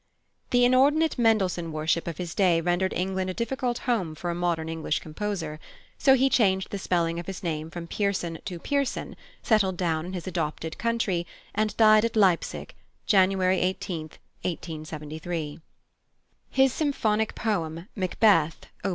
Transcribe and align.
The 0.49 0.65
inordinate 0.65 1.19
Mendelssohn 1.19 1.71
worship 1.71 2.07
of 2.07 2.17
his 2.17 2.33
day 2.33 2.59
rendered 2.59 2.91
England 2.93 3.29
a 3.29 3.35
difficult 3.35 3.77
home 3.85 4.15
for 4.15 4.31
a 4.31 4.33
modern 4.33 4.67
English 4.67 4.97
composer: 4.97 5.59
so 5.99 6.15
he 6.15 6.27
changed 6.27 6.71
the 6.71 6.79
spelling 6.79 7.19
of 7.19 7.27
his 7.27 7.43
name 7.43 7.69
from 7.69 7.85
Pearson 7.85 8.39
to 8.45 8.57
Pierson, 8.57 9.15
settled 9.43 9.77
down 9.77 10.07
in 10.07 10.13
his 10.13 10.25
adopted 10.25 10.79
country, 10.79 11.27
and 11.53 11.77
died 11.77 12.03
at 12.03 12.15
Leipsic, 12.15 12.75
January 13.05 13.59
18, 13.59 14.05
1873. 14.41 15.59
His 16.49 16.73
symphonic 16.73 17.35
poem, 17.35 17.87
"Macbeth," 17.95 18.65
op. 18.83 18.89